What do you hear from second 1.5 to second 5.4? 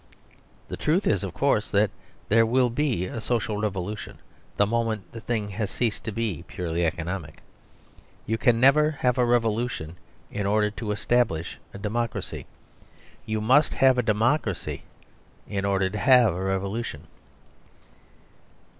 that there will be a social revolution the moment the